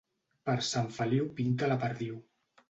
Per 0.49 0.55
Sant 0.67 0.89
Feliu 0.95 1.27
pinta 1.41 1.71
la 1.73 1.79
perdiu. 1.85 2.19